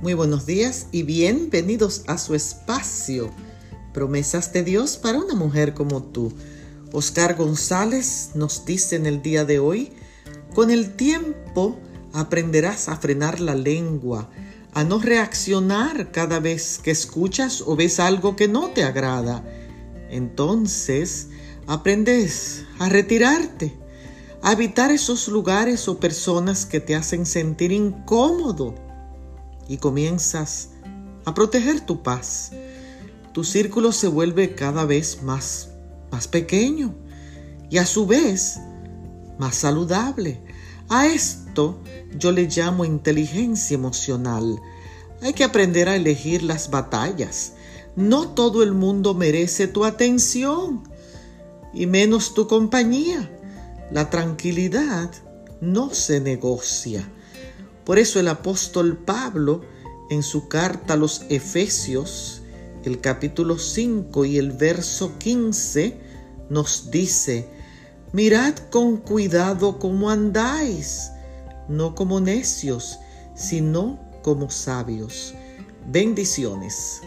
[0.00, 3.32] Muy buenos días y bienvenidos a su espacio.
[3.92, 6.32] Promesas de Dios para una mujer como tú.
[6.92, 9.90] Oscar González nos dice en el día de hoy,
[10.54, 11.80] con el tiempo
[12.12, 14.30] aprenderás a frenar la lengua,
[14.72, 19.44] a no reaccionar cada vez que escuchas o ves algo que no te agrada.
[20.10, 21.30] Entonces
[21.66, 23.76] aprendes a retirarte,
[24.42, 28.86] a evitar esos lugares o personas que te hacen sentir incómodo
[29.68, 30.70] y comienzas
[31.24, 32.52] a proteger tu paz.
[33.32, 35.70] Tu círculo se vuelve cada vez más,
[36.10, 36.94] más pequeño
[37.70, 38.58] y a su vez
[39.38, 40.40] más saludable.
[40.88, 41.78] A esto
[42.18, 44.58] yo le llamo inteligencia emocional.
[45.22, 47.52] Hay que aprender a elegir las batallas.
[47.94, 50.82] No todo el mundo merece tu atención
[51.74, 53.30] y menos tu compañía.
[53.90, 55.10] La tranquilidad
[55.60, 57.08] no se negocia.
[57.88, 59.62] Por eso el apóstol Pablo
[60.10, 62.42] en su carta a los Efesios,
[62.84, 65.98] el capítulo 5 y el verso 15,
[66.50, 67.48] nos dice,
[68.12, 71.12] Mirad con cuidado cómo andáis,
[71.66, 72.98] no como necios,
[73.34, 75.32] sino como sabios.
[75.86, 77.00] Bendiciones.